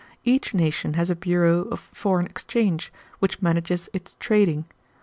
Each 0.25 0.51
nation 0.51 0.95
has 0.95 1.11
a 1.11 1.15
bureau 1.15 1.67
of 1.69 1.79
foreign 1.93 2.25
exchange, 2.25 2.91
which 3.19 3.39
manages 3.39 3.87
its 3.93 4.15
trading. 4.19 4.65